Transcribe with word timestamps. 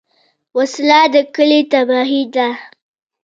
وسله 0.57 0.99
د 1.13 1.15
کلي 1.35 1.61
تباهي 1.71 2.23
ده 2.35 2.47